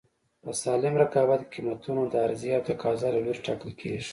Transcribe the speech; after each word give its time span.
په 0.43 0.49
سالم 0.61 0.93
رقابت 1.03 1.41
کې 1.45 1.49
قیمتونه 1.53 2.01
د 2.07 2.13
عرضې 2.25 2.49
او 2.57 2.61
تقاضا 2.69 3.07
له 3.15 3.19
لورې 3.25 3.45
ټاکل 3.47 3.71
کېږي. 3.81 4.09